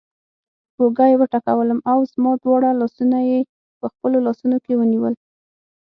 پر 0.73 0.79
اوږه 0.83 1.05
یې 1.11 1.15
وټکولم 1.21 1.79
او 1.91 1.97
زما 2.11 2.31
دواړه 2.43 2.69
لاسونه 2.81 3.17
یې 3.29 3.39
په 3.79 3.85
خپلو 3.93 4.17
لاسونو 4.27 4.57
کې 4.65 4.73
ونیول. 4.79 5.13